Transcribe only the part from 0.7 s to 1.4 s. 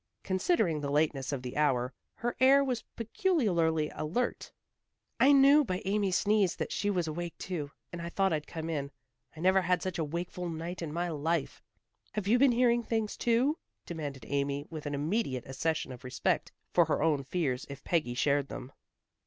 the lateness